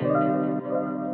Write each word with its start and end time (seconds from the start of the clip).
Música 0.00 1.07